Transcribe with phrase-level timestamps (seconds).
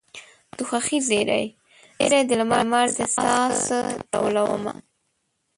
[0.57, 1.43] د خوښۍ ذرې،
[2.09, 3.77] ذرې د لمر د ساه څه
[4.11, 4.73] ټولومه